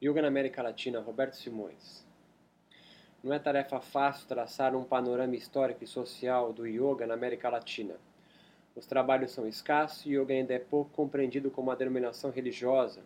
[0.00, 2.06] Yoga na América Latina, Roberto Simões.
[3.20, 7.96] Não é tarefa fácil traçar um panorama histórico e social do yoga na América Latina.
[8.76, 13.02] Os trabalhos são escassos e yoga ainda é pouco compreendido como uma denominação religiosa,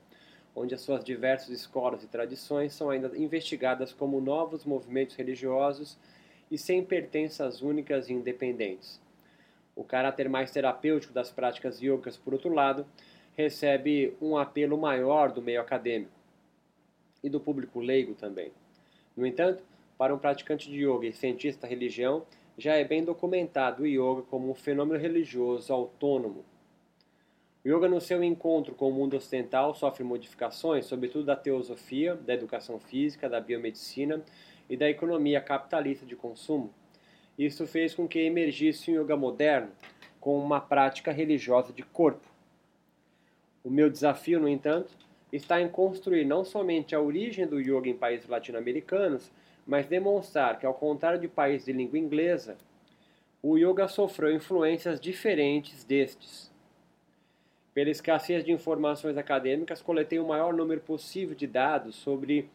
[0.54, 5.96] onde as suas diversas escolas e tradições são ainda investigadas como novos movimentos religiosos
[6.50, 9.00] e sem pertenças únicas e independentes.
[9.74, 12.86] O caráter mais terapêutico das práticas yogas, por outro lado,
[13.34, 16.21] recebe um apelo maior do meio acadêmico
[17.22, 18.52] e do público leigo também.
[19.16, 19.62] No entanto,
[19.96, 22.24] para um praticante de yoga e cientista da religião,
[22.58, 26.44] já é bem documentado o yoga como um fenômeno religioso autônomo.
[27.64, 32.34] O yoga, no seu encontro com o mundo ocidental, sofre modificações, sobretudo da teosofia, da
[32.34, 34.22] educação física, da biomedicina
[34.68, 36.74] e da economia capitalista de consumo.
[37.38, 39.70] Isso fez com que emergisse um yoga moderno,
[40.20, 42.26] com uma prática religiosa de corpo.
[43.64, 44.92] O meu desafio, no entanto,
[45.32, 49.30] está em construir não somente a origem do yoga em países latino-americanos,
[49.66, 52.56] mas demonstrar que, ao contrário de países de língua inglesa,
[53.42, 56.52] o yoga sofreu influências diferentes destes.
[57.72, 62.50] Pela escassez de informações acadêmicas, coletei o maior número possível de dados sobre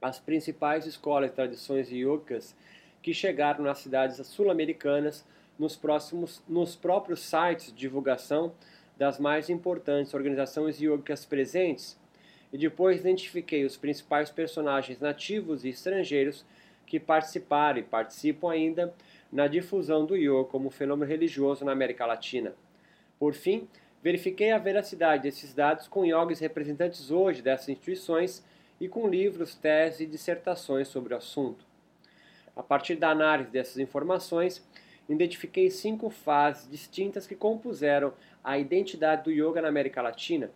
[0.00, 2.54] as principais escolas e tradições yogas
[3.02, 5.26] que chegaram nas cidades sul-americanas
[5.58, 5.80] nos,
[6.48, 8.52] nos próprios sites de divulgação
[8.96, 11.98] das mais importantes organizações yogicas presentes
[12.52, 16.44] e depois identifiquei os principais personagens nativos e estrangeiros
[16.86, 18.94] que participaram e participam ainda
[19.30, 22.54] na difusão do yoga como fenômeno religioso na América Latina.
[23.18, 23.68] Por fim,
[24.02, 28.44] verifiquei a veracidade desses dados com yogis representantes hoje dessas instituições
[28.80, 31.66] e com livros, teses e dissertações sobre o assunto.
[32.54, 34.66] A partir da análise dessas informações,
[35.14, 38.12] identifiquei cinco fases distintas que compuseram
[38.42, 40.50] a identidade do yoga na América Latina.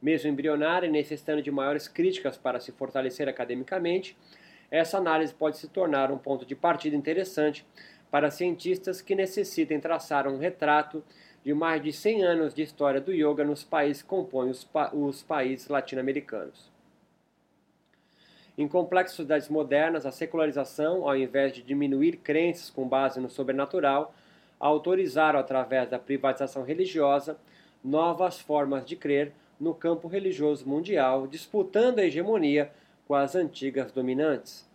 [0.00, 4.16] Mesmo embrionária e necessitando de maiores críticas para se fortalecer academicamente,
[4.70, 7.66] essa análise pode se tornar um ponto de partida interessante
[8.10, 11.02] para cientistas que necessitem traçar um retrato
[11.44, 14.90] de mais de 100 anos de história do yoga nos países que compõem os, pa
[14.94, 16.70] os países latino-americanos.
[18.58, 24.12] Em complexas modernas, a secularização, ao invés de diminuir crenças com base no sobrenatural,
[24.58, 27.38] autorizaram, através da privatização religiosa,
[27.84, 32.72] novas formas de crer no campo religioso mundial, disputando a hegemonia
[33.06, 34.68] com as antigas dominantes.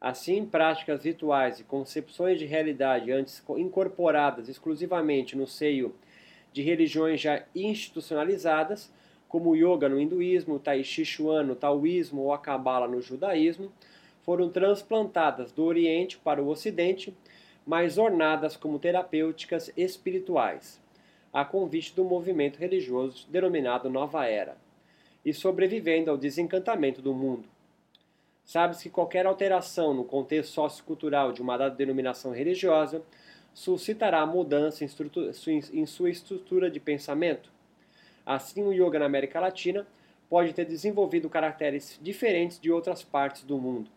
[0.00, 5.96] Assim, práticas rituais e concepções de realidade antes incorporadas exclusivamente no seio
[6.52, 8.88] de religiões já institucionalizadas
[9.28, 13.00] como o yoga no hinduísmo, o tai chi chuan no taoísmo ou a cabala no
[13.00, 13.72] judaísmo,
[14.22, 17.16] foram transplantadas do Oriente para o Ocidente,
[17.66, 20.80] mas ornadas como terapêuticas espirituais,
[21.32, 24.56] a convite do movimento religioso denominado Nova Era,
[25.24, 27.48] e sobrevivendo ao desencantamento do mundo.
[28.44, 33.02] Sabe-se que qualquer alteração no contexto sociocultural de uma dada denominação religiosa
[33.52, 37.50] suscitará mudança em sua estrutura de pensamento,
[38.26, 39.86] Assim, o yoga na América Latina
[40.28, 43.88] pode ter desenvolvido caracteres diferentes de outras partes do mundo.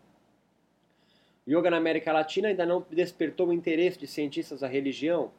[1.44, 5.32] O yoga na América Latina ainda não despertou o interesse de cientistas da religião.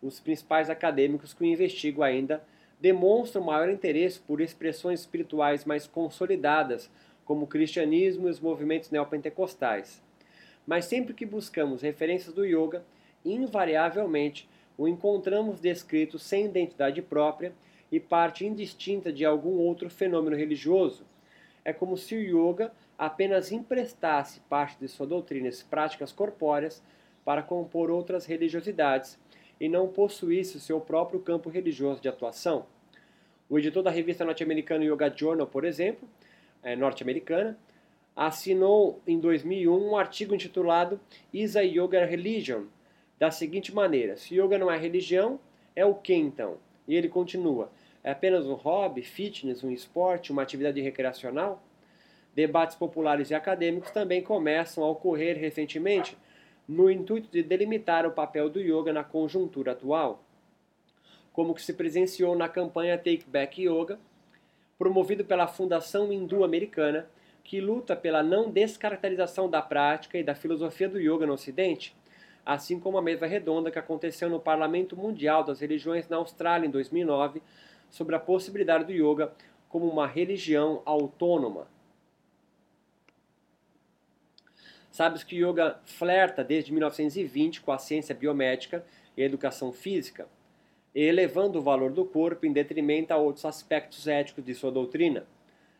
[0.00, 2.40] Os principais acadêmicos que o investigam ainda
[2.80, 6.88] demonstram maior interesse por expressões espirituais mais consolidadas,
[7.24, 10.00] como o cristianismo e os movimentos neopentecostais.
[10.64, 12.84] Mas sempre que buscamos referências do yoga,
[13.24, 14.48] invariavelmente
[14.78, 17.52] o encontramos descrito sem identidade própria
[17.90, 21.04] e parte indistinta de algum outro fenômeno religioso.
[21.64, 26.82] É como se o yoga apenas emprestasse parte de sua doutrina e práticas corpóreas
[27.24, 29.18] para compor outras religiosidades
[29.60, 32.66] e não possuísse o seu próprio campo religioso de atuação.
[33.48, 36.08] O editor da revista norte-americana Yoga Journal, por exemplo,
[36.62, 37.58] é, norte-americana,
[38.14, 40.98] assinou em 2001 um artigo intitulado
[41.32, 42.64] Is a Yoga Religion?
[43.18, 45.40] Da seguinte maneira: se yoga não é religião,
[45.74, 46.58] é o que então?
[46.86, 47.70] E ele continua:
[48.02, 51.62] é apenas um hobby, fitness, um esporte, uma atividade recreacional?
[52.34, 56.16] Debates populares e acadêmicos também começam a ocorrer recentemente
[56.68, 60.22] no intuito de delimitar o papel do yoga na conjuntura atual,
[61.32, 63.98] como que se presenciou na campanha Take Back Yoga,
[64.78, 67.08] promovido pela Fundação Hindu-Americana,
[67.44, 71.94] que luta pela não descaracterização da prática e da filosofia do yoga no Ocidente,
[72.46, 76.70] assim como a mesa redonda que aconteceu no Parlamento Mundial das Religiões na Austrália em
[76.70, 77.42] 2009
[77.90, 79.32] sobre a possibilidade do yoga
[79.68, 81.66] como uma religião autônoma.
[84.92, 90.28] Sabes que o yoga flerta desde 1920 com a ciência biomédica e a educação física,
[90.94, 95.26] elevando o valor do corpo em detrimento a outros aspectos éticos de sua doutrina.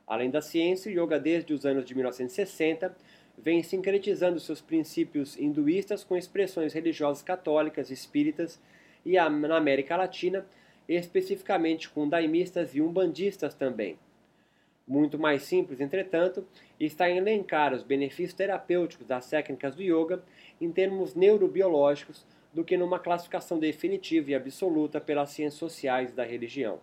[0.06, 2.94] Além da ciência, o yoga desde os anos de 1960
[3.38, 8.60] vem sincretizando seus princípios hinduístas com expressões religiosas católicas, espíritas
[9.04, 10.46] e na América Latina,
[10.88, 13.98] especificamente com daimistas e umbandistas também.
[14.86, 16.46] Muito mais simples, entretanto,
[16.78, 20.22] está em elencar os benefícios terapêuticos das técnicas do yoga
[20.60, 22.24] em termos neurobiológicos
[22.54, 26.80] do que numa classificação definitiva e absoluta pelas ciências sociais da religião.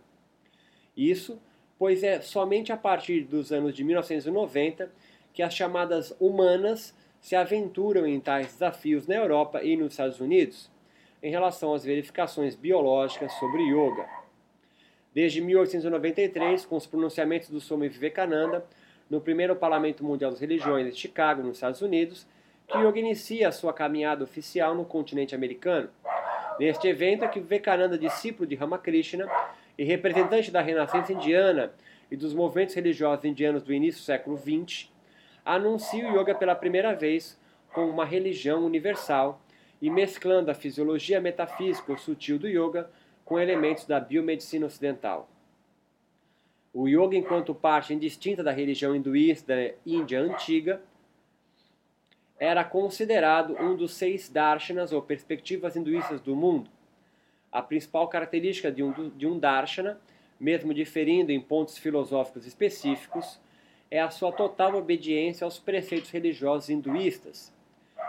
[0.95, 1.41] Isso,
[1.79, 4.91] pois é somente a partir dos anos de 1990
[5.33, 10.69] que as chamadas humanas se aventuram em tais desafios na Europa e nos Estados Unidos
[11.21, 14.05] em relação às verificações biológicas sobre yoga.
[15.13, 18.65] Desde 1893, com os pronunciamentos do Swami Vivekananda,
[19.09, 22.27] no primeiro Parlamento Mundial das Religiões de Chicago, nos Estados Unidos,
[22.67, 25.89] que yoga inicia sua caminhada oficial no continente americano.
[26.59, 29.29] Neste evento é que Vivekananda, discípulo de Ramakrishna
[29.77, 31.71] e representante da renascença indiana
[32.11, 34.89] e dos movimentos religiosos indianos do início do século XX,
[35.45, 37.39] anuncia o yoga pela primeira vez
[37.73, 39.41] como uma religião universal
[39.81, 42.89] e mesclando a fisiologia metafísica ou sutil do yoga
[43.25, 45.29] com elementos da biomedicina ocidental.
[46.73, 50.81] O yoga, enquanto parte indistinta da religião hinduísta da Índia antiga,
[52.39, 56.69] era considerado um dos seis darshanas ou perspectivas hinduístas do mundo.
[57.51, 59.99] A principal característica de um, de um darshana,
[60.39, 63.39] mesmo diferindo em pontos filosóficos específicos,
[63.93, 67.53] é a sua total obediência aos preceitos religiosos hinduístas.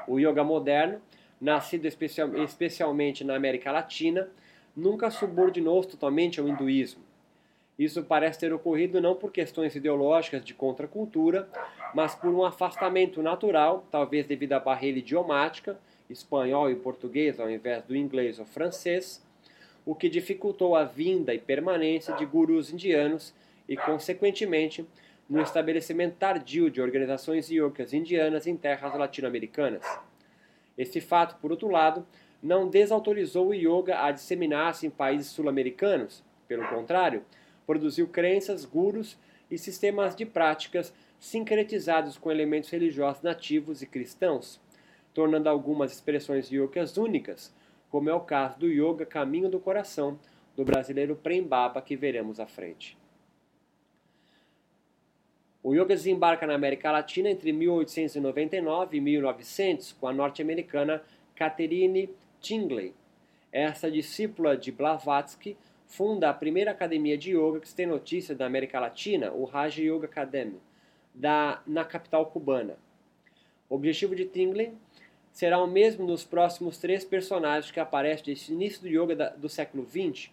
[0.09, 0.99] O yoga moderno,
[1.39, 4.27] nascido especial, especialmente na América Latina,
[4.75, 7.03] nunca subordinou-se totalmente ao hinduísmo.
[7.79, 11.47] Isso parece ter ocorrido não por questões ideológicas de contracultura,
[11.95, 15.79] mas por um afastamento natural, talvez devido à barreira idiomática,
[16.09, 19.23] espanhol e português ao invés do inglês ou francês,
[19.85, 23.35] o que dificultou a vinda e permanência de gurus indianos
[23.69, 24.87] e, consequentemente,
[25.29, 29.85] no estabelecimento tardio de organizações yogas indianas em terras latino-americanas.
[30.77, 32.07] Esse fato, por outro lado,
[32.43, 36.23] não desautorizou o yoga a disseminar-se em países sul-americanos.
[36.47, 37.25] Pelo contrário,
[37.67, 39.19] produziu crenças, gurus
[39.51, 44.61] e sistemas de práticas sincretizados com elementos religiosos nativos e cristãos,
[45.15, 47.55] tornando algumas expressões yogas únicas,
[47.89, 50.19] como é o caso do Yoga Caminho do Coração,
[50.55, 52.99] do brasileiro Prembaba, que veremos à frente.
[55.65, 61.03] O yoga desembarca na América Latina entre 1899 e 1900 com a norte-americana
[61.35, 62.93] Catherine Tingley.
[63.51, 65.57] Essa discípula de Blavatsky
[65.87, 69.83] funda a primeira academia de yoga que se tem notícia da América Latina, o Raja
[69.83, 70.61] Yoga Academy,
[71.15, 72.77] da, na capital cubana.
[73.67, 74.75] O objetivo de Tingley
[75.33, 79.31] será o mesmo dos próximos três personagens que aparecem desde o início do yoga da,
[79.31, 80.31] do século XX,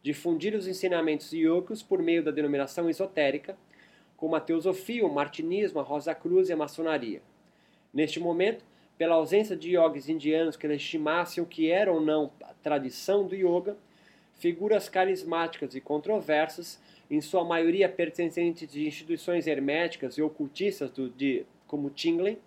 [0.00, 3.58] difundir os ensinamentos yogos por meio da denominação esotérica,
[4.20, 7.22] como a teosofia, o martinismo, a Rosa Cruz e a maçonaria.
[7.92, 8.62] Neste momento,
[8.98, 13.34] pela ausência de yogis indianos que legitimassem o que era ou não a tradição do
[13.34, 13.78] yoga,
[14.34, 16.78] figuras carismáticas e controversas,
[17.10, 22.38] em sua maioria pertencentes de instituições herméticas e ocultistas do, de, como Tingley,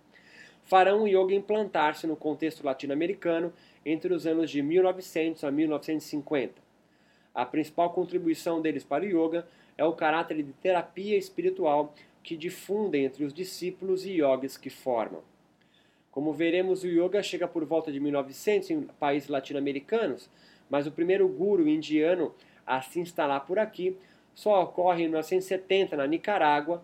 [0.66, 3.52] farão o yoga implantar-se no contexto latino-americano
[3.84, 6.54] entre os anos de 1900 a 1950.
[7.34, 9.48] A principal contribuição deles para o yoga
[9.78, 15.22] é o caráter de terapia espiritual que difundem entre os discípulos e yogis que formam.
[16.12, 20.30] Como veremos, o yoga chega por volta de 1900 em países latino-americanos,
[20.70, 22.34] mas o primeiro guru indiano
[22.65, 23.98] a se instalar por aqui
[24.34, 26.84] só ocorre em 1970 na Nicarágua,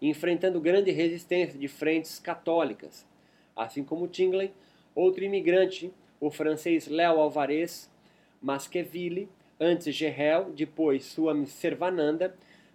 [0.00, 3.06] enfrentando grande resistência de frentes católicas.
[3.56, 4.52] Assim como Tingley,
[4.94, 7.90] outro imigrante, o francês Léo Alvarez
[8.40, 12.34] Masqueville, Antes Gerrel, depois Swami Servananda,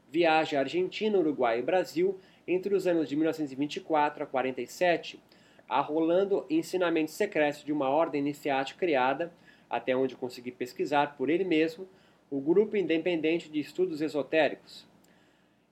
[0.09, 2.17] viaja à Argentina, Uruguai e Brasil
[2.47, 5.19] entre os anos de 1924 a 47,
[5.67, 9.31] arrolando ensinamentos secretos de uma ordem iniciática criada,
[9.69, 11.85] até onde consegui pesquisar por ele mesmo,
[12.31, 14.87] o Grupo Independente de Estudos Esotéricos.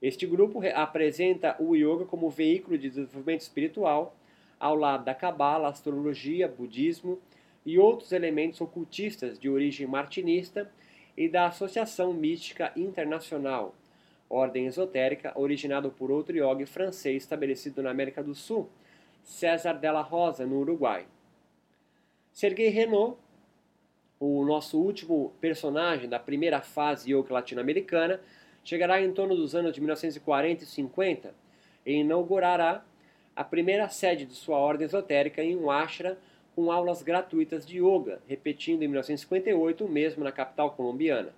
[0.00, 4.14] Este grupo apresenta o yoga como veículo de desenvolvimento espiritual,
[4.60, 7.18] ao lado da cabala, astrologia, budismo
[7.64, 10.70] e outros elementos ocultistas de origem martinista
[11.18, 13.74] e da Associação Mística Internacional,
[14.30, 18.70] ordem esotérica originada por outro yogi francês estabelecido na América do Sul,
[19.24, 21.08] César Della Rosa, no Uruguai.
[22.30, 23.18] Sergei Renault,
[24.20, 28.20] o nosso último personagem da primeira fase yoga latino-americana,
[28.62, 31.34] chegará em torno dos anos de 1940 e 50
[31.84, 32.84] e inaugurará
[33.34, 36.16] a primeira sede de sua ordem esotérica em um ashram
[36.58, 41.32] com aulas gratuitas de yoga, repetindo em 1958 o mesmo na capital colombiana.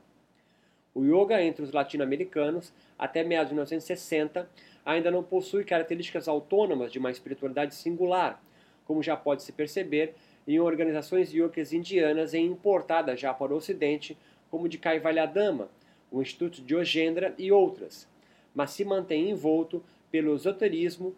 [0.94, 4.48] O yoga entre os latino-americanos, até meados de 1960,
[4.82, 8.42] ainda não possui características autônomas de uma espiritualidade singular,
[8.86, 10.14] como já pode se perceber
[10.48, 14.16] em organizações yogas indianas e importadas já para o Ocidente,
[14.50, 15.68] como de Kaivalyadama,
[16.10, 18.08] o Instituto de Ogendra e outras,
[18.54, 21.14] mas se mantém envolto pelo esoterismo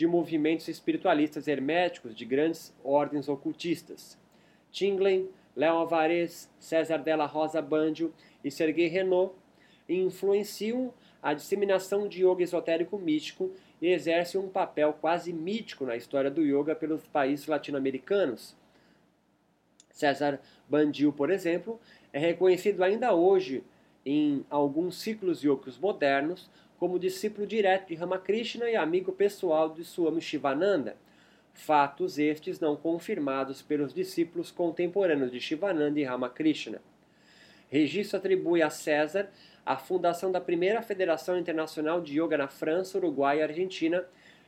[0.00, 4.18] de movimentos espiritualistas herméticos de grandes ordens ocultistas.
[4.72, 8.10] Tinglen, Léo Alvarez, César Della Rosa Bandio
[8.42, 9.34] e Sergei Renault
[9.86, 10.90] influenciam
[11.22, 16.40] a disseminação de yoga esotérico místico e exercem um papel quase mítico na história do
[16.40, 18.56] yoga pelos países latino-americanos.
[19.90, 21.78] César Bandio, por exemplo,
[22.10, 23.62] é reconhecido ainda hoje
[24.06, 26.48] em alguns ciclos yogis modernos
[26.80, 30.96] como discípulo direto de Ramakrishna e amigo pessoal de Swami Shivananda,
[31.52, 36.80] fatos estes não confirmados pelos discípulos contemporâneos de Shivananda e Ramakrishna.
[37.68, 39.30] Registro atribui a César
[39.64, 44.02] a fundação da primeira Federação Internacional de Yoga na França, Uruguai e Argentina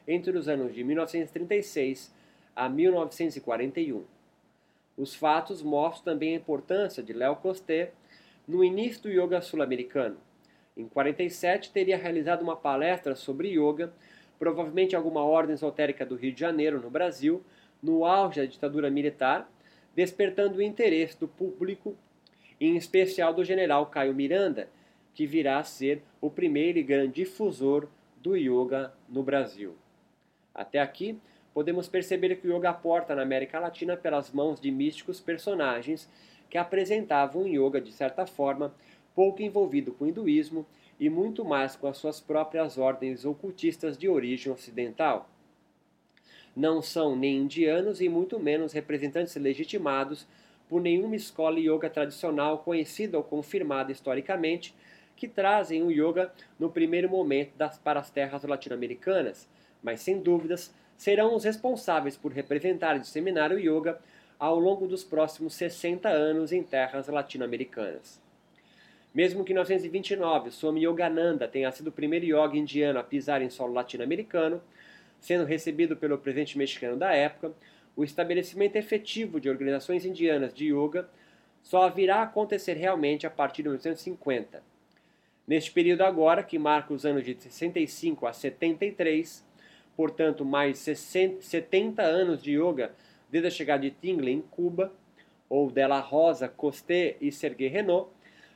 [0.08, 2.14] entre os anos de 1936
[2.56, 4.06] a 1941.
[4.96, 7.92] Os fatos mostram também a importância de Léo Costé
[8.48, 10.16] no início do yoga sul-americano.
[10.76, 13.92] Em 47 teria realizado uma palestra sobre yoga,
[14.38, 17.42] provavelmente alguma ordem esotérica do Rio de Janeiro, no Brasil,
[17.82, 19.50] no auge da ditadura militar,
[19.94, 21.96] despertando o interesse do público,
[22.58, 24.68] em especial do general Caio Miranda,
[25.14, 29.76] que virá a ser o primeiro e grande difusor do yoga no Brasil.
[30.54, 31.18] Até aqui,
[31.52, 36.08] podemos perceber que o yoga aporta na América Latina pelas mãos de místicos personagens
[36.48, 38.74] que apresentavam um yoga, de certa forma,
[39.14, 40.66] pouco envolvido com o hinduísmo
[40.98, 45.28] e muito mais com as suas próprias ordens ocultistas de origem ocidental.
[46.54, 50.26] Não são nem indianos e muito menos representantes legitimados
[50.68, 54.74] por nenhuma escola yoga tradicional conhecida ou confirmada historicamente
[55.16, 59.48] que trazem o yoga no primeiro momento das, para as terras latino-americanas,
[59.82, 64.00] mas sem dúvidas serão os responsáveis por representar e disseminar o yoga
[64.38, 68.21] ao longo dos próximos 60 anos em terras latino-americanas.
[69.14, 73.50] Mesmo que em 1929 Swami Yogananda tenha sido o primeiro yoga indiano a pisar em
[73.50, 74.62] solo latino-americano,
[75.20, 77.52] sendo recebido pelo presidente mexicano da época,
[77.94, 81.08] o estabelecimento efetivo de organizações indianas de yoga
[81.62, 84.62] só virá a acontecer realmente a partir de 1950.
[85.46, 89.44] Neste período agora, que marca os anos de 65 a 73,
[89.94, 92.92] portanto mais 60, 70 anos de yoga
[93.30, 94.92] desde a chegada de Tingley em Cuba,
[95.48, 98.08] ou Della Rosa, Costé e Sergei Renault,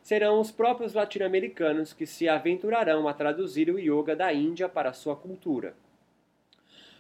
[0.07, 5.17] serão os próprios latino-americanos que se aventurarão a traduzir o yoga da Índia para sua
[5.17, 5.75] cultura.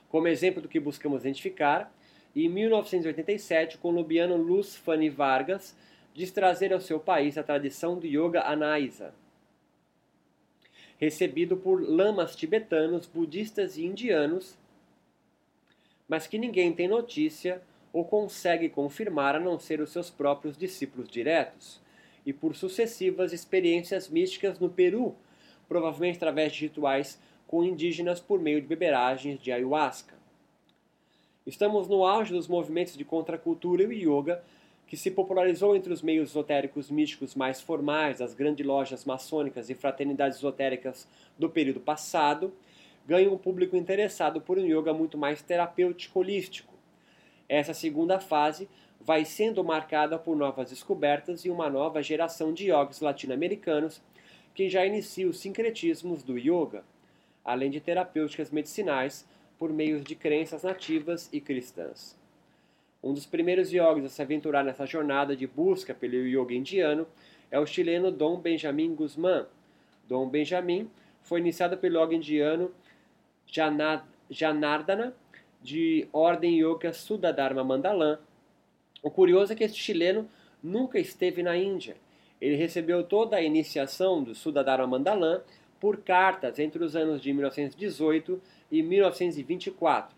[0.09, 1.95] Como exemplo do que buscamos identificar,
[2.35, 5.77] em 1987, o colombiano Luz Fanny Vargas
[6.15, 9.15] diz trazer ao seu país a tradição do yoga Anaisa,
[10.99, 14.59] recebido por lamas tibetanos, budistas e indianos,
[16.09, 21.09] mas que ninguém tem notícia ou consegue confirmar a não ser os seus próprios discípulos
[21.09, 21.86] diretos
[22.27, 25.15] e por sucessivas experiências místicas no Peru,
[25.69, 30.17] provavelmente através de rituais com indígenas por meio de beberagens de ayahuasca.
[31.47, 34.43] Estamos no auge dos movimentos de contracultura e yoga,
[34.89, 39.75] que se popularizou entre os meios esotéricos místicos mais formais, as grandes lojas maçônicas e
[39.75, 42.53] fraternidades esotéricas do período passado,
[43.07, 46.75] ganha um público interessado por um yoga muito mais terapêutico holístico.
[47.49, 48.69] Essa segunda fase
[49.07, 54.03] vai sendo marcada por novas descobertas e uma nova geração de yogis latino-americanos
[54.53, 56.83] que já inicia os sincretismos do yoga,
[57.45, 59.25] além de terapêuticas medicinais
[59.57, 62.19] por meio de crenças nativas e cristãs.
[63.01, 67.07] Um dos primeiros yogis a se aventurar nessa jornada de busca pelo yoga indiano
[67.49, 69.47] é o chileno Dom Benjamin Guzmán.
[70.09, 70.91] Dom Benjamin
[71.23, 72.73] foi iniciado pelo yoga indiano
[74.29, 75.15] Janardana,
[75.63, 78.19] de ordem yoga Sudadharma Mandalam,
[79.07, 80.29] o curioso é que este chileno
[80.61, 81.97] nunca esteve na Índia.
[82.41, 85.43] Ele recebeu toda a iniciação do Sudadharma Mandalam
[85.79, 90.13] por cartas entre os anos de 1918 e 1924.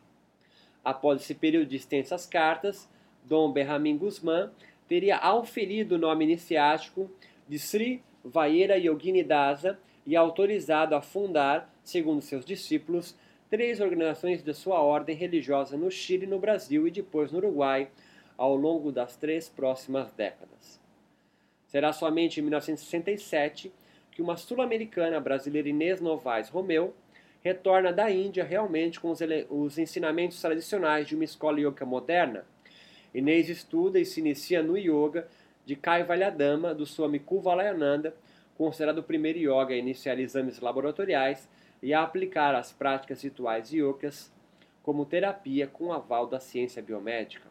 [0.82, 2.88] Após esse período de extensas cartas,
[3.26, 4.50] Dom Berramin Guzmán
[4.88, 7.10] teria auferido o nome iniciático
[7.46, 13.14] de Sri Vayera Yogini Dasa e autorizado a fundar, segundo seus discípulos,
[13.50, 17.90] três organizações de sua ordem religiosa no Chile, no Brasil e depois no Uruguai,
[18.38, 20.80] ao longo das três próximas décadas.
[21.66, 23.72] Será somente em 1967
[24.12, 26.94] que uma sul-americana brasileira Inês Novaes Romeu
[27.42, 29.18] retorna da Índia realmente com os,
[29.50, 32.44] os ensinamentos tradicionais de uma escola yoga moderna.
[33.12, 35.28] Inês estuda e se inicia no yoga
[35.64, 38.14] de Kaivalyadama, do Swami Kuvalayananda,
[38.56, 41.48] considerado o primeiro yoga a iniciar exames laboratoriais
[41.82, 44.32] e a aplicar as práticas rituais yogas
[44.82, 47.47] como terapia com aval da ciência biomédica.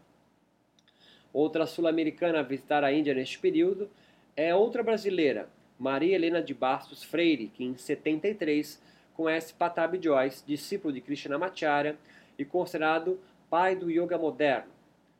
[1.37, 3.87] Outra sul-americana a visitar a Índia neste período
[4.35, 8.81] é outra brasileira, Maria Helena de Bastos Freire, que em 73
[9.13, 11.95] conhece Patabi Joyce, discípulo de Krishnamacharya
[12.39, 13.19] e considerado
[13.51, 14.71] pai do yoga moderno.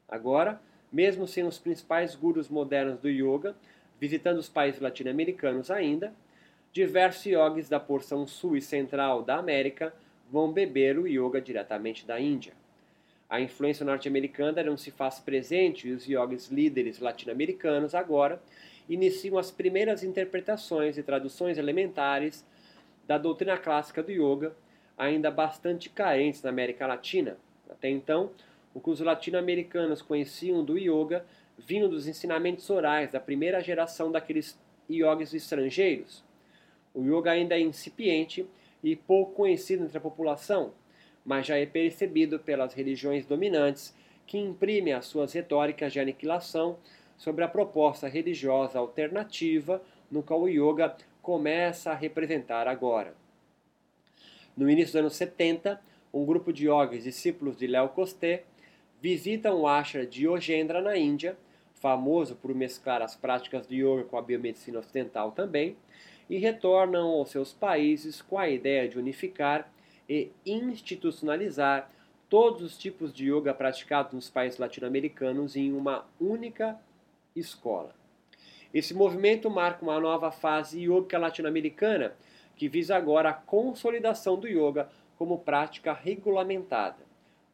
[0.10, 0.60] Agora,
[0.92, 3.56] mesmo sem os principais gurus modernos do yoga,
[4.00, 6.12] visitando os países latino-americanos ainda,
[6.74, 9.94] diversos yogis da porção sul e central da América
[10.32, 12.54] vão beber o yoga diretamente da Índia.
[13.30, 18.42] A influência norte-americana não se faz presente e os yogis líderes latino-americanos agora
[18.88, 22.46] iniciam as primeiras interpretações e traduções elementares
[23.06, 24.56] da doutrina clássica do yoga,
[24.98, 27.38] ainda bastante carentes na América Latina.
[27.70, 28.32] Até então,
[28.74, 31.26] o que os latino-americanos conheciam do yoga
[31.58, 34.58] vinham dos ensinamentos orais da primeira geração daqueles
[34.90, 36.24] yogis estrangeiros.
[36.94, 38.48] O yoga ainda é incipiente
[38.82, 40.72] e pouco conhecido entre a população,
[41.28, 43.94] mas já é percebido pelas religiões dominantes
[44.26, 46.78] que imprimem as suas retóricas de aniquilação
[47.18, 53.14] sobre a proposta religiosa alternativa no qual o yoga começa a representar agora.
[54.56, 55.82] No início dos anos 70,
[56.14, 58.46] um grupo de yogis discípulos de Léo Costé
[59.02, 61.38] visitam o ashram de Yogendra na Índia,
[61.74, 65.76] famoso por mesclar as práticas de yoga com a biomedicina ocidental também,
[66.30, 69.70] e retornam aos seus países com a ideia de unificar
[70.10, 71.90] e institucionalizar
[72.30, 76.80] todos os tipos de yoga praticados nos países latino-americanos em uma única
[77.36, 77.96] escola.
[78.74, 82.14] Esse movimento marca uma nova fase yoga latino-americana
[82.56, 86.98] que visa agora a consolidação do yoga como prática regulamentada.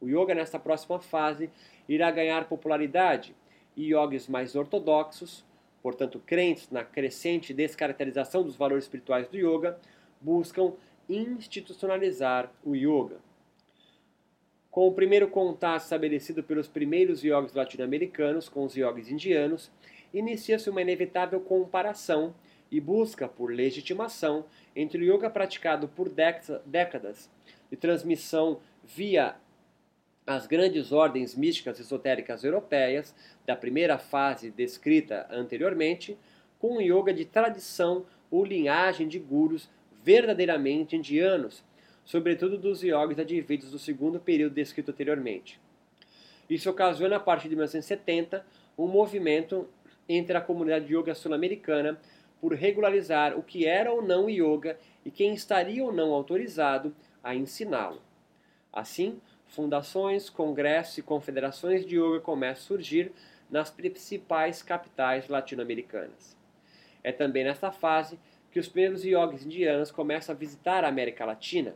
[0.02, 1.50] O yoga nesta próxima fase
[1.88, 3.36] irá ganhar popularidade
[3.76, 5.46] e yogis mais ortodoxos,
[5.82, 9.78] portanto crentes na crescente descaracterização dos valores espirituais do yoga,
[10.20, 10.74] buscam
[11.10, 13.18] institucionalizar o yoga.
[14.72, 19.72] Com o primeiro contato estabelecido pelos primeiros yogis latino-americanos com os yogis indianos,
[20.14, 22.34] inicia-se uma inevitável comparação
[22.72, 27.30] e busca por legitimação entre o yoga praticado por décadas
[27.70, 29.36] de transmissão via
[30.26, 33.14] as grandes ordens místicas esotéricas europeias
[33.46, 36.18] da primeira fase descrita anteriormente,
[36.58, 39.70] com o yoga de tradição ou linhagem de gurus
[40.04, 41.64] verdadeiramente indianos,
[42.04, 45.60] sobretudo dos yogis advindos do segundo período descrito anteriormente.
[46.50, 48.46] Isso ocasiona, a partir de 1970,
[48.78, 49.68] um movimento
[50.08, 51.98] entre a comunidade yoga sul-americana
[52.42, 57.34] por regularizar o que era ou não yoga e quem estaria ou não autorizado a
[57.34, 58.02] ensiná-lo.
[58.72, 63.14] Assim, fundações, congressos e confederações de yoga começam a surgir
[63.50, 66.36] nas principais capitais latino-americanas.
[67.02, 68.20] É também nesta fase
[68.54, 71.76] que os primeiros yogis indianos começam a visitar a América Latina.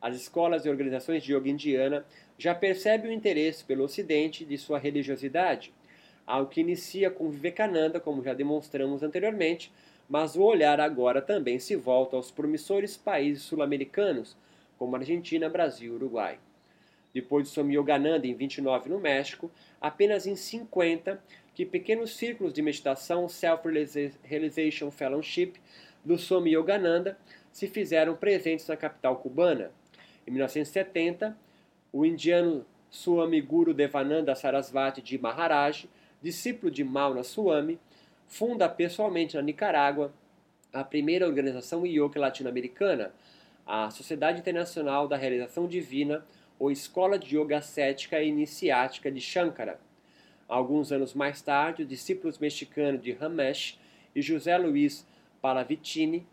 [0.00, 2.04] As escolas e organizações de yoga indiana
[2.38, 5.72] já percebem o interesse pelo Ocidente de sua religiosidade
[6.26, 9.72] algo que inicia com Vivekananda, como já demonstramos anteriormente,
[10.08, 14.36] mas o olhar agora também se volta aos promissores países sul-americanos,
[14.78, 16.38] como Argentina, Brasil e Uruguai.
[17.12, 21.22] Depois de Swami Yogananda em 29 no México, apenas em 50
[21.54, 25.52] que pequenos círculos de meditação Self-Realization Fellowship
[26.04, 27.18] do Swami Yogananda
[27.52, 29.70] se fizeram presentes na capital cubana.
[30.26, 31.36] Em 1970,
[31.92, 35.86] o indiano Swami Guru Devananda Sarasvati de Maharaj
[36.24, 37.78] discípulo de Mauna Swami,
[38.26, 40.10] funda pessoalmente na Nicarágua
[40.72, 43.12] a primeira organização yoga latino-americana,
[43.66, 46.24] a Sociedade Internacional da Realização Divina,
[46.58, 49.78] ou Escola de Yoga Ascética e Iniciática de Shankara.
[50.48, 53.78] Alguns anos mais tarde, os discípulos mexicanos de Ramesh
[54.14, 55.06] e José Luiz
[55.44, 56.26] Palavitini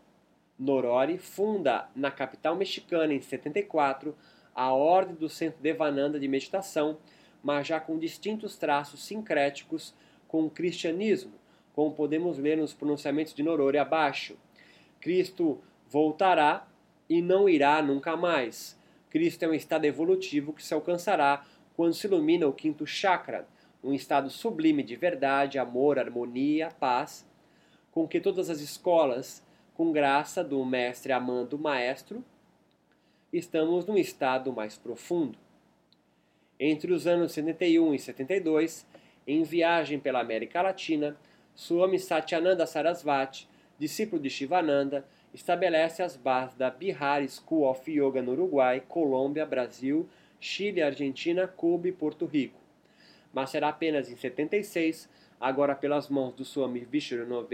[0.58, 4.16] Norori funda na capital mexicana em 74
[4.54, 6.96] a Ordem do Centro Devananda de Meditação,
[7.42, 9.94] mas já com distintos traços sincréticos
[10.26, 11.34] com o cristianismo,
[11.74, 14.34] como podemos ler nos pronunciamentos de Norori abaixo.
[14.98, 16.66] Cristo voltará
[17.06, 18.80] e não irá nunca mais.
[19.10, 21.44] Cristo é um estado evolutivo que se alcançará
[21.76, 23.46] quando se ilumina o quinto chakra,
[23.84, 27.30] um estado sublime de verdade, amor, harmonia, paz,
[27.92, 32.24] com que todas as escolas, com graça do mestre amando o maestro,
[33.32, 35.38] estamos num estado mais profundo.
[36.58, 38.86] Entre os anos 71 e 72,
[39.26, 41.16] em viagem pela América Latina,
[41.54, 48.32] Swami Satyananda Sarasvati, discípulo de Shivananda, estabelece as bases da Bihar School of Yoga no
[48.32, 50.08] Uruguai, Colômbia, Brasil,
[50.40, 52.60] Chile, Argentina, Cuba e Porto Rico.
[53.32, 55.08] Mas será apenas em 76,
[55.40, 57.46] agora pelas mãos do Swami Vishnu,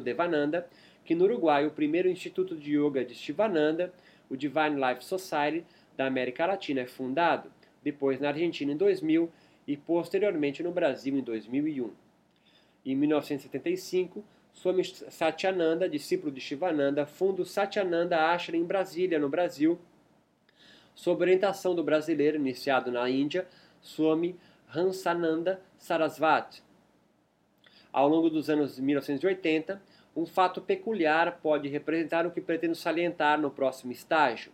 [0.00, 0.68] Devananda,
[1.04, 3.92] que no Uruguai o primeiro Instituto de Yoga de Shivananda,
[4.30, 5.64] o Divine Life Society
[5.96, 7.50] da América Latina, é fundado,
[7.82, 9.30] depois na Argentina em 2000
[9.66, 11.92] e posteriormente no Brasil em 2001.
[12.86, 19.78] Em 1975, Swami Satyananda, discípulo de Shivananda, funda o Satyananda Ashram em Brasília, no Brasil,
[20.94, 23.46] sob orientação do brasileiro iniciado na Índia,
[23.80, 24.36] Swami
[24.74, 26.62] Hansananda Sarasvati.
[27.92, 29.80] Ao longo dos anos 1980,
[30.14, 34.52] um fato peculiar pode representar o que pretendo salientar no próximo estágio.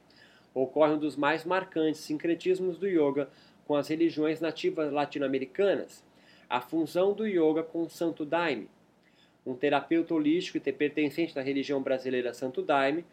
[0.52, 3.28] Ocorre um dos mais marcantes sincretismos do yoga
[3.66, 6.04] com as religiões nativas latino-americanas,
[6.48, 8.68] a fusão do yoga com o Santo Daime.
[9.44, 13.04] Um terapeuta holístico e pertencente da religião brasileira Santo Daime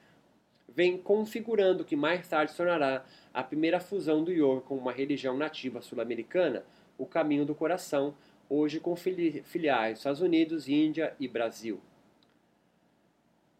[0.68, 3.04] vem configurando o que mais tarde se tornará
[3.34, 6.64] a primeira fusão do yoga com uma religião nativa sul-americana,
[6.98, 8.14] o caminho do coração,
[8.54, 11.80] hoje com filiais Estados Unidos, Índia e Brasil.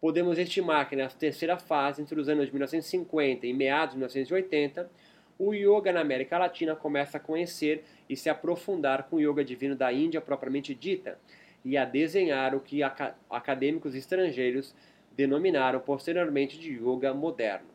[0.02, 4.92] Podemos estimar que nessa terceira fase, entre os anos 1950 e meados de 1980,
[5.40, 9.78] o yoga na América Latina começa a conhecer e se aprofundar com o yoga divino
[9.78, 11.18] da Índia propriamente dita,
[11.64, 12.82] e a desenhar o que
[13.30, 14.76] acadêmicos estrangeiros
[15.16, 17.70] denominaram posteriormente de yoga moderno.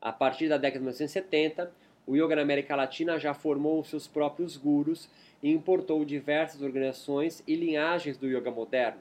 [0.00, 1.72] A partir da década de 1970,
[2.08, 5.10] o yoga na América Latina já formou seus próprios gurus
[5.42, 8.98] e importou diversas organizações e linhagens do yoga moderno.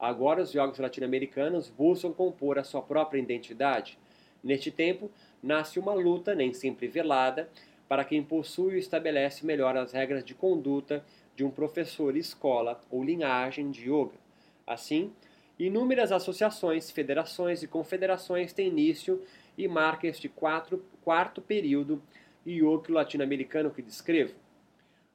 [0.00, 3.96] Agora, os yogis latino-americanos buscam compor a sua própria identidade.
[4.42, 5.08] Neste tempo,
[5.40, 7.48] nasce uma luta, nem sempre velada,
[7.88, 11.04] para quem possui e estabelece melhor as regras de conduta
[11.36, 14.18] de um professor escola ou linhagem de yoga.
[14.66, 15.12] Assim,
[15.56, 19.22] inúmeras associações, federações e confederações têm início
[19.56, 22.02] e marca este quatro, quarto período
[22.46, 24.34] yoga latino-americano que descrevo.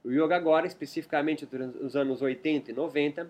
[0.04, 3.30] O yoga agora, especificamente nos anos 80 e 90,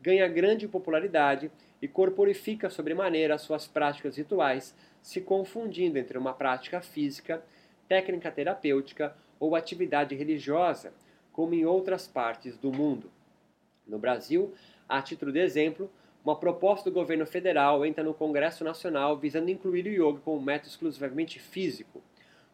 [0.00, 6.80] ganha grande popularidade e corporifica sobremaneira as suas práticas rituais, se confundindo entre uma prática
[6.80, 7.42] física,
[7.88, 10.92] técnica terapêutica ou atividade religiosa,
[11.32, 13.10] como em outras partes do mundo.
[13.86, 14.54] No Brasil,
[14.88, 15.90] a título de exemplo,
[16.24, 20.70] uma proposta do governo federal entra no Congresso Nacional visando incluir o yoga como método
[20.70, 22.02] exclusivamente físico,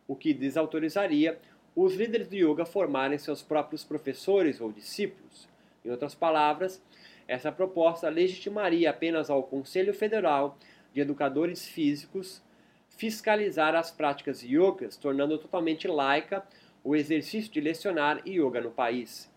[0.07, 1.39] o que desautorizaria
[1.75, 5.49] os líderes do yoga formarem seus próprios professores ou discípulos.
[5.85, 6.83] Em outras palavras,
[7.27, 10.59] essa proposta legitimaria apenas ao Conselho Federal
[10.93, 12.43] de Educadores Físicos
[12.91, 16.45] fiscalizar as práticas yogas, tornando totalmente laica
[16.85, 19.33] o exercício de lecionar yoga no país.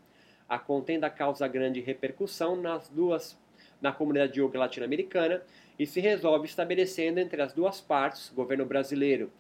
[0.47, 3.37] A contenda causa grande repercussão nas duas
[3.81, 5.41] na comunidade yoga latino-americana
[5.77, 9.31] e se resolve estabelecendo entre as duas partes, governo brasileiro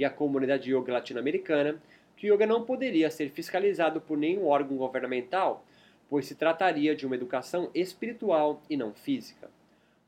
[0.00, 1.78] e a comunidade yoga latino-americana,
[2.16, 5.62] que o yoga não poderia ser fiscalizado por nenhum órgão governamental,
[6.08, 9.50] pois se trataria de uma educação espiritual e não física.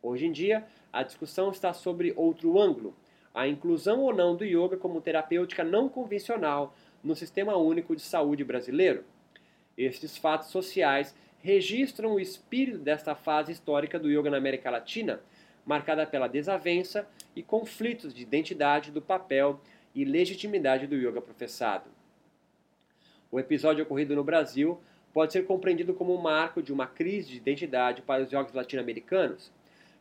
[0.02, 2.96] Hoje em dia, a discussão está sobre outro ângulo,
[3.35, 6.74] a inclusão ou não do yoga como terapêutica não convencional
[7.05, 9.05] no Sistema Único de Saúde brasileiro.
[9.76, 15.20] Estes fatos sociais registram o espírito desta fase histórica do yoga na América Latina,
[15.66, 19.61] marcada pela desavença e conflitos de identidade do papel
[19.94, 21.90] e legitimidade do yoga professado.
[23.31, 24.81] O episódio ocorrido no Brasil
[25.12, 29.50] pode ser compreendido como um marco de uma crise de identidade para os yogis latino-americanos,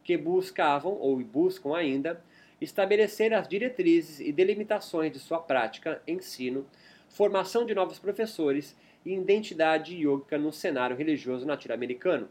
[0.04, 2.22] que buscavam, ou buscam ainda,
[2.60, 6.66] estabelecer as diretrizes e delimitações de sua prática, ensino,
[7.10, 8.76] formação de novos professores
[9.06, 12.30] e identidade yoga no cenário religioso latino-americano.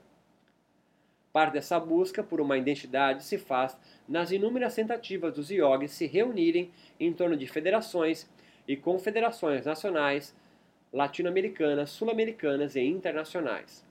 [1.32, 3.76] Parte dessa busca por uma identidade se faz
[4.08, 8.28] nas inúmeras tentativas dos yogis se reunirem em torno de federações
[8.66, 10.34] e confederações nacionais,
[10.92, 13.86] latino-americanas, sul-americanas e internacionais.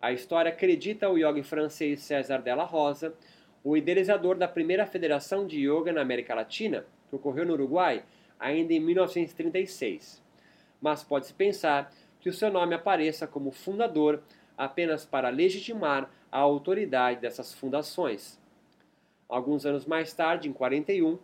[0.00, 3.14] A história acredita ao yogi francês César Della Rosa,
[3.64, 8.04] o idealizador da primeira federação de yoga na América Latina, que ocorreu no Uruguai
[8.38, 10.22] ainda em 1936.
[10.80, 14.22] Mas pode-se pensar que o seu nome apareça como fundador
[14.56, 18.38] apenas para legitimar a autoridade dessas fundações.
[19.26, 21.18] Alguns anos mais tarde, em 41,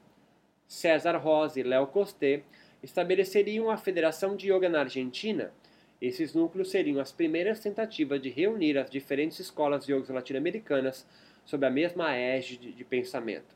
[0.66, 2.44] César Rosa e Léo Costé
[2.82, 5.52] estabeleceriam a Federação de Yoga na Argentina.
[6.00, 11.06] Esses núcleos seriam as primeiras tentativas de reunir as diferentes escolas de yoga latino-americanas
[11.44, 13.54] sob a mesma égide de pensamento.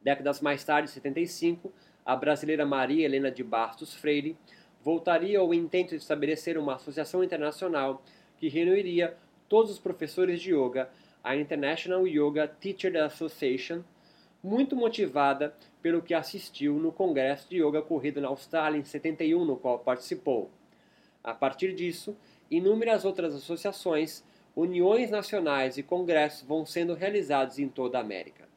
[0.00, 1.72] Décadas mais tarde, em 75,
[2.06, 4.38] a brasileira Maria Helena de Bastos Freire
[4.80, 8.00] voltaria ao intento de estabelecer uma associação internacional
[8.36, 9.16] que reuniria
[9.48, 10.90] todos os professores de yoga,
[11.22, 13.82] a International Yoga Teacher Association,
[14.42, 19.56] muito motivada pelo que assistiu no Congresso de Yoga ocorrido na Austrália em 71, no
[19.56, 20.50] qual participou.
[21.22, 22.16] A partir disso,
[22.50, 24.22] inúmeras outras associações
[24.54, 28.48] uniões nacionais e congressos vão sendo realizados em toda a América.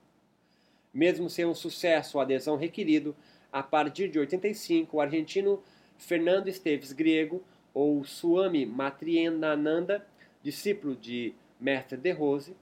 [0.94, 3.16] Mesmo sem um sucesso ou adesão requerido,
[3.52, 5.64] a partir de 85, o argentino
[5.98, 10.06] Fernando Esteves Griego, ou Swami Matrienananda,
[10.48, 12.56] discípulo de Mestre de Rose,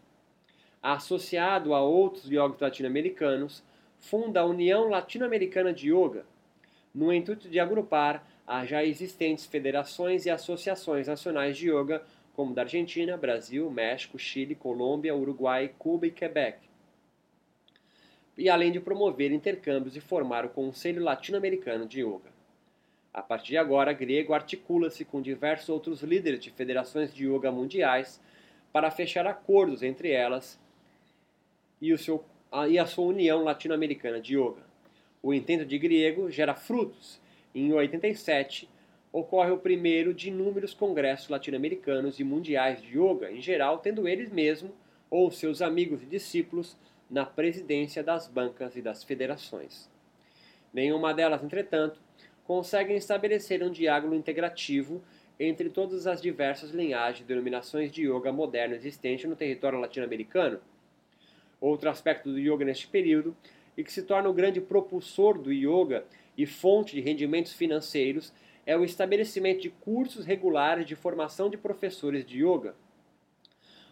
[0.81, 3.63] associado a outros yogis latino-americanos,
[3.99, 6.25] funda a União Latino-Americana de Yoga,
[6.91, 12.63] no intuito de agrupar as já existentes federações e associações nacionais de yoga, como da
[12.63, 16.57] Argentina, Brasil, México, Chile, Colômbia, Uruguai, Cuba e Quebec.
[18.35, 22.34] E além de promover intercâmbios e formar o Conselho Latino-Americano de Yoga.
[23.15, 28.19] A partir de agora, Grego articula-se com diversos outros líderes de federações de yoga mundiais
[28.73, 30.59] para fechar acordos entre elas
[31.81, 32.25] e, o seu,
[32.69, 34.63] e a sua União Latino-Americana de Yoga.
[35.23, 37.21] O intento de Griego gera frutos.
[37.55, 38.69] Em 87,
[39.13, 44.29] ocorre o primeiro de inúmeros congressos latino-americanos e mundiais de yoga, em geral tendo eles
[44.29, 44.73] mesmos
[45.09, 46.75] ou seus amigos e discípulos
[47.09, 49.89] na presidência das bancas e das federações.
[50.73, 52.03] Nenhuma delas, entretanto,
[52.45, 55.03] conseguem estabelecer um diálogo integrativo
[55.37, 60.61] entre todas as diversas linhagens e denominações de yoga moderno existentes no território latino-americano.
[61.59, 63.35] Outro aspecto do yoga neste período
[63.75, 66.05] e que se torna o grande propulsor do yoga
[66.37, 68.31] e fonte de rendimentos financeiros
[68.65, 72.75] é o estabelecimento de cursos regulares de formação de professores de yoga.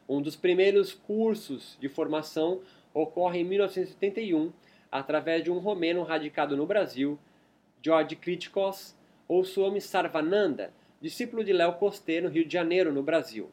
[0.08, 2.62] Um dos primeiros cursos de formação
[2.94, 4.52] ocorre em 1971,
[4.92, 7.18] através de um romeno radicado no Brasil,
[7.84, 8.96] George Kritikos,
[9.28, 13.52] ou Swami Sarvananda, discípulo de Léo Costé no Rio de Janeiro, no Brasil.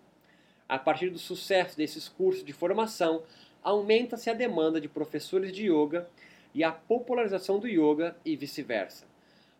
[0.69, 3.25] A partir do sucesso desses cursos de formação,
[3.61, 6.09] aumenta-se a demanda de professores de yoga
[6.55, 9.05] e a popularização do yoga e vice-versa.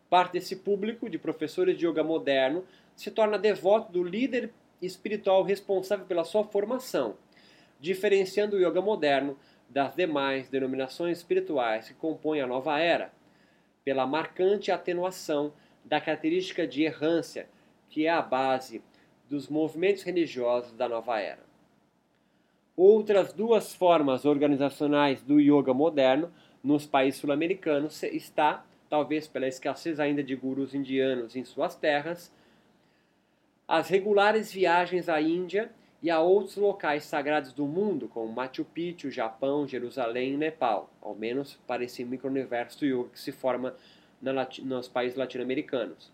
[0.09, 2.63] Parte desse público de professores de yoga moderno
[2.95, 7.17] se torna devoto do líder espiritual responsável pela sua formação,
[7.77, 9.37] diferenciando o yoga moderno
[9.69, 13.11] das demais denominações espirituais que compõem a nova era,
[13.83, 17.49] pela marcante atenuação da característica de errância,
[17.89, 18.83] que é a base
[19.29, 21.43] dos movimentos religiosos da nova era.
[22.75, 26.31] Outras duas formas organizacionais do yoga moderno
[26.63, 32.33] nos países sul-americanos está, talvez pela escassez ainda de gurus indianos em suas terras,
[33.67, 39.11] as regulares viagens à Índia e a outros locais sagrados do mundo, como Machu Picchu,
[39.11, 43.75] Japão, Jerusalém e Nepal, ao menos para esse micro-universo do yoga que se forma
[44.63, 46.11] nos países latino-americanos.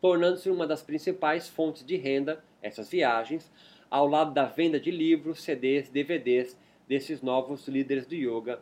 [0.00, 3.50] Tornando-se uma das principais fontes de renda, essas viagens,
[3.90, 6.56] ao lado da venda de livros, CDs, DVDs
[6.88, 8.60] desses novos líderes do yoga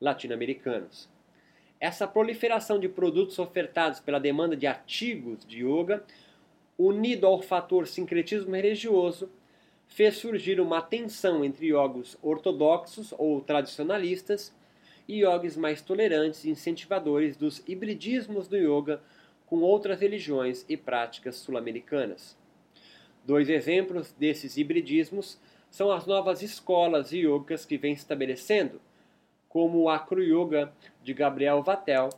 [0.00, 1.08] latino-americanos.
[1.80, 6.04] Essa proliferação de produtos ofertados pela demanda de artigos de yoga,
[6.86, 9.30] unido ao fator sincretismo religioso,
[9.86, 14.54] fez surgir uma tensão entre yogis ortodoxos ou tradicionalistas
[15.06, 19.02] e yogis mais tolerantes e incentivadores dos hibridismos do yoga
[19.46, 22.36] com outras religiões e práticas sul-americanas.
[23.24, 25.38] Dois exemplos desses hibridismos
[25.70, 28.80] são as novas escolas yogas que vem estabelecendo,
[29.48, 32.08] como o Acro Yoga de Gabriel Vatel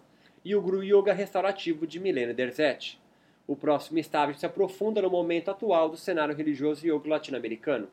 [0.45, 3.01] e o Gru Yoga restaurativo de Milena Derzete.
[3.47, 7.89] O próximo estágio se aprofunda no momento atual do cenário religioso yoga latino-americano.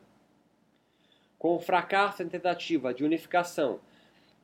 [1.38, 3.78] Com o fracasso da tentativa de unificação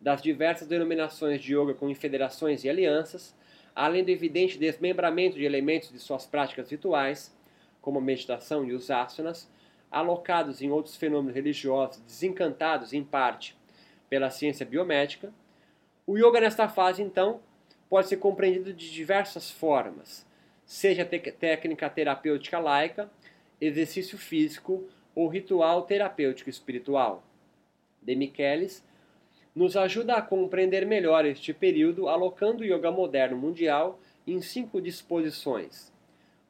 [0.01, 3.35] das diversas denominações de yoga com federações e alianças,
[3.75, 7.35] além do evidente desmembramento de elementos de suas práticas rituais,
[7.81, 9.51] como a meditação e os asanas,
[9.90, 13.57] alocados em outros fenômenos religiosos desencantados em parte
[14.11, 15.33] pela ciência biomédica.
[16.07, 17.40] O yoga nesta fase, então,
[17.88, 20.27] pode ser compreendido de diversas formas,
[20.68, 23.11] seja técnica terapêutica laica,
[23.59, 27.24] exercício físico ou ritual terapêutico espiritual.
[28.02, 28.85] De Michelis
[29.57, 35.90] nos ajuda a compreender melhor este período alocando o yoga moderno mundial em cinco disposições.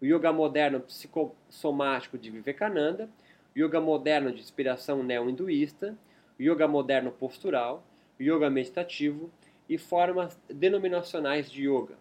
[0.02, 3.09] O yoga moderno psicossomático de Vivekananda,
[3.57, 5.96] yoga moderno de inspiração neo-hinduísta,
[6.40, 7.87] yoga moderno postural,
[8.20, 9.31] yoga meditativo
[9.68, 11.96] e formas denominacionais de yoga.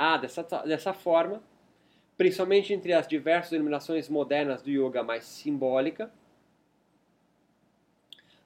[0.00, 1.42] Há, dessa, dessa forma,
[2.16, 6.08] principalmente entre as diversas denominações modernas do yoga mais simbólica,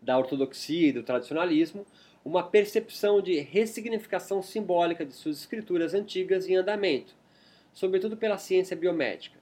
[0.00, 1.86] da ortodoxia e do tradicionalismo,
[2.24, 7.14] uma percepção de ressignificação simbólica de suas escrituras antigas em andamento,
[7.74, 9.38] sobretudo pela ciência biomédica,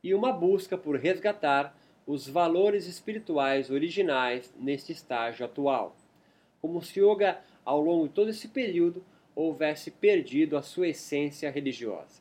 [0.00, 1.76] e uma busca por resgatar
[2.06, 5.96] os valores espirituais originais neste estágio atual,
[6.60, 12.20] como se Yoga, ao longo de todo esse período, houvesse perdido a sua essência religiosa.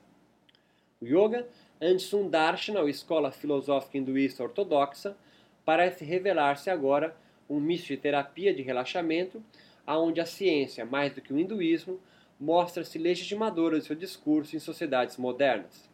[1.02, 1.48] O Yoga
[1.82, 5.18] Ansun Darshana, ou escola filosófica hinduísta ortodoxa,
[5.66, 7.16] parece revelar-se agora
[7.50, 9.44] um misto de terapia de relaxamento,
[9.86, 12.00] aonde a ciência, mais do que o hinduísmo,
[12.40, 15.90] mostra-se legitimadora de seu discurso em sociedades modernas.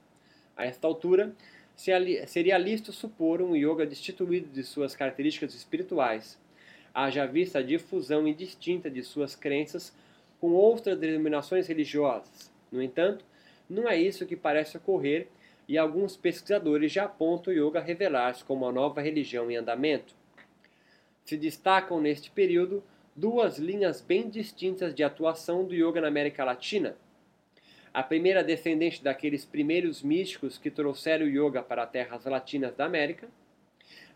[0.55, 1.33] A esta altura,
[1.75, 6.39] seria lícito supor um yoga destituído de suas características espirituais,
[6.93, 9.93] haja vista a difusão indistinta de suas crenças
[10.39, 12.51] com outras denominações religiosas.
[12.71, 13.25] No entanto,
[13.69, 15.27] não é isso que parece ocorrer
[15.67, 20.15] e alguns pesquisadores já apontam o yoga revelar-se como uma nova religião em andamento.
[21.25, 26.95] Se destacam neste período duas linhas bem distintas de atuação do yoga na América Latina.
[27.93, 32.85] A primeira descendente daqueles primeiros místicos que trouxeram o yoga para as terras latinas da
[32.85, 33.27] América.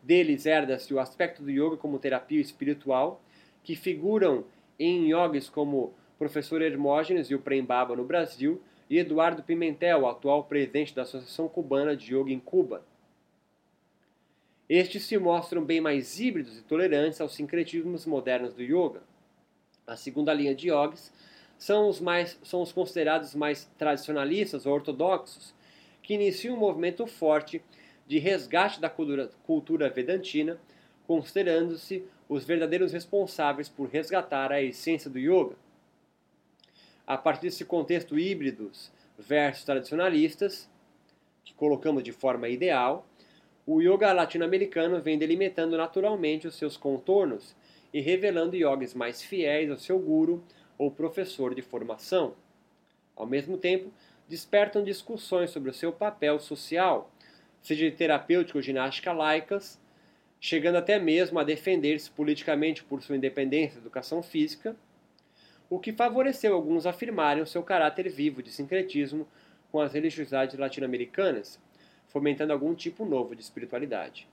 [0.03, 3.21] Deles herda-se o aspecto do yoga como terapia espiritual,
[3.63, 4.45] que figuram
[4.79, 10.43] em yogis como professor Hermógenes e o Prem Baba no Brasil, e Eduardo Pimentel, atual
[10.43, 12.85] presidente da Associação Cubana de Yoga em Cuba.
[14.69, 19.01] Estes se mostram bem mais híbridos e tolerantes aos sincretismos modernos do yoga.
[19.87, 21.11] A segunda linha de yogis
[21.57, 25.55] são os, mais, são os considerados mais tradicionalistas ou ortodoxos,
[26.03, 27.63] que iniciam um movimento forte
[28.05, 30.59] de resgate da cultura, cultura vedantina,
[31.07, 35.55] considerando-se os verdadeiros responsáveis por resgatar a essência do yoga.
[37.05, 40.69] A partir desse contexto híbridos versus tradicionalistas,
[41.43, 43.05] que colocamos de forma ideal,
[43.65, 47.55] o yoga latino-americano vem delimitando naturalmente os seus contornos
[47.93, 50.43] e revelando yogis mais fiéis ao seu guru
[50.77, 52.33] ou professor de formação.
[53.15, 53.91] Ao mesmo tempo,
[54.27, 57.11] despertam discussões sobre o seu papel social,
[57.61, 59.79] seja de terapêutico ou ginástica laicas,
[60.39, 64.75] chegando até mesmo a defender-se politicamente por sua independência de educação física,
[65.71, 69.25] o que favoreceu alguns afirmarem o seu caráter vivo de sincretismo
[69.71, 71.57] com as religiosidades latino-americanas,
[72.09, 74.27] fomentando algum tipo novo de espiritualidade.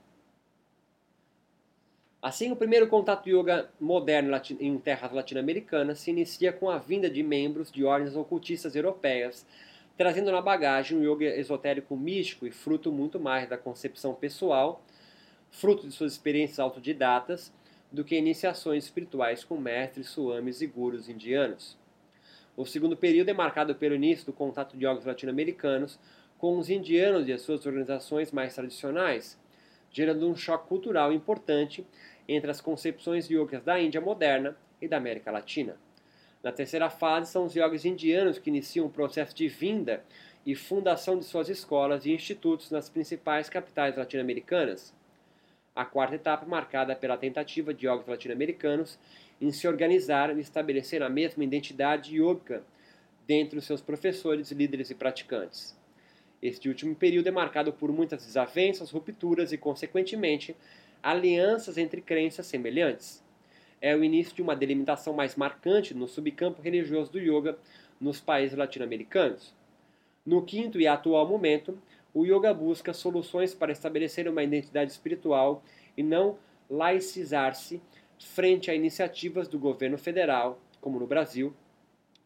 [2.21, 7.23] Assim, o primeiro contato yoga moderno em terras latino-americanas se inicia com a vinda de
[7.23, 9.47] membros de ordens ocultistas europeias,
[9.95, 14.83] trazendo na bagagem um yoga esotérico místico e fruto muito mais da concepção pessoal,
[15.49, 17.53] fruto de suas experiências autodidatas,
[17.91, 21.77] do que iniciações espirituais com mestres, suamis e gurus indianos.
[22.55, 25.99] O segundo período é marcado pelo início do contato de yogis latino-americanos
[26.37, 29.39] com os indianos e as suas organizações mais tradicionais,
[29.91, 31.85] gerando um choque cultural importante
[32.27, 35.77] entre as concepções yogas da Índia moderna e da América Latina.
[36.43, 40.03] Na terceira fase são os yogis indianos que iniciam o processo de vinda
[40.45, 44.93] e fundação de suas escolas e institutos nas principais capitais latino-americanas.
[45.75, 48.99] A quarta etapa marcada pela tentativa de yogis latino-americanos
[49.39, 52.63] em se organizar e estabelecer a mesma identidade yoga
[53.27, 55.77] dentre os seus professores, líderes e praticantes.
[56.41, 60.55] Este último período é marcado por muitas desavenças, rupturas e, consequentemente,
[61.03, 63.23] alianças entre crenças semelhantes.
[63.81, 67.57] É o início de uma delimitação mais marcante no subcampo religioso do yoga
[67.99, 69.53] nos países latino-americanos.
[70.25, 71.77] No quinto e atual momento,
[72.13, 75.63] o yoga busca soluções para estabelecer uma identidade espiritual
[75.95, 76.37] e não
[76.69, 77.81] laicizar-se
[78.17, 81.53] frente a iniciativas do governo federal, como no Brasil,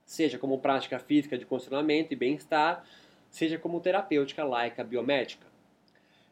[0.06, 2.84] seja como prática física de condicionamento e bem-estar,
[3.30, 5.48] seja como terapêutica laica biomédica.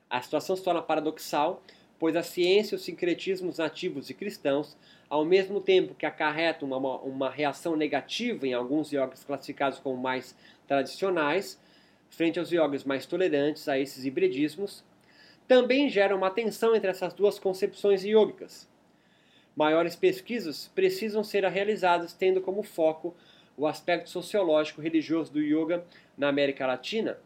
[0.09, 1.61] A situação se torna paradoxal,
[1.97, 4.75] pois a ciência e os sincretismos nativos e cristãos,
[5.09, 10.35] ao mesmo tempo que acarretam uma, uma reação negativa em alguns yogis classificados como mais
[10.67, 11.59] tradicionais,
[12.11, 14.83] frente aos yogis mais tolerantes a esses hibridismos,
[15.47, 18.69] também geram uma tensão entre essas duas concepções yogicas.
[19.55, 23.15] Maiores pesquisas precisam ser realizadas tendo como foco
[23.57, 25.83] o aspecto sociológico religioso do yoga
[26.15, 27.17] na América Latina,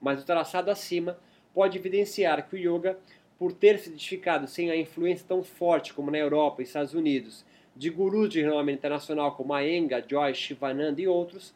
[0.00, 1.18] mas o traçado acima
[1.54, 2.98] pode evidenciar que o yoga,
[3.38, 7.44] por ter se identificado sem a influência tão forte como na Europa e Estados Unidos
[7.74, 11.54] de gurus de renome internacional como Aenga, Joyce, Shivananda e outros,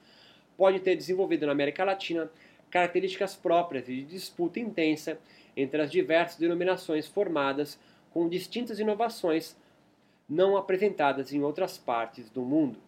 [0.56, 2.30] pode ter desenvolvido na América Latina
[2.70, 5.18] características próprias de disputa intensa
[5.56, 7.78] entre as diversas denominações formadas
[8.10, 9.56] com distintas inovações
[10.28, 12.78] não apresentadas em outras partes do mundo.